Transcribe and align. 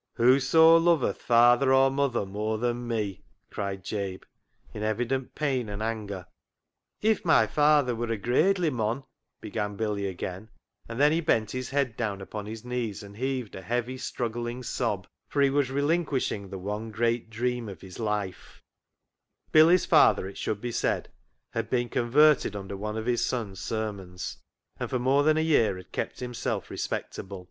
"Whoso 0.15 0.77
loveth 0.77 1.21
father 1.21 1.71
or 1.71 1.91
mother 1.91 2.25
more 2.25 2.57
than 2.57 2.87
Me," 2.87 3.21
cried 3.51 3.83
Jabe, 3.83 4.23
in 4.73 4.81
evident 4.81 5.35
pain 5.35 5.69
and 5.69 5.83
anger." 5.83 6.25
If 7.11 7.23
my 7.23 7.45
fayther 7.45 7.93
were 7.95 8.11
a 8.11 8.17
gradely 8.17 8.71
mon," 8.71 9.03
began 9.41 9.75
Billy 9.75 10.07
again, 10.07 10.49
and 10.89 10.99
then 10.99 11.11
he 11.11 11.21
bent 11.21 11.51
his 11.51 11.69
head 11.69 11.95
down 11.95 12.19
upon 12.19 12.47
his 12.47 12.65
knees 12.65 13.03
and 13.03 13.15
heaved 13.15 13.53
a 13.53 13.61
heavy, 13.61 13.99
struggling 13.99 14.63
sob, 14.63 15.05
for 15.29 15.39
he 15.39 15.51
was 15.51 15.69
relinquishing 15.69 16.49
the 16.49 16.57
one 16.57 16.89
great 16.89 17.29
dream 17.29 17.69
of 17.69 17.81
his 17.81 17.99
life. 17.99 18.63
4 19.51 19.51
50 19.51 19.51
CLOG 19.51 19.51
SHOP 19.51 19.51
CHRONICLES 19.51 19.51
Billy's 19.51 19.85
father, 19.85 20.27
it 20.27 20.37
should 20.39 20.61
be 20.61 20.71
said, 20.71 21.11
had 21.53 21.69
been 21.69 21.89
converted 21.89 22.55
under 22.55 22.75
one 22.75 22.97
of 22.97 23.05
his 23.05 23.23
son's 23.23 23.59
sermons, 23.59 24.37
and 24.79 24.89
for 24.89 24.97
more 24.97 25.21
than 25.21 25.37
a 25.37 25.41
year 25.41 25.77
had 25.77 25.91
kept 25.91 26.21
himself 26.21 26.71
respect 26.71 27.19
able. 27.19 27.39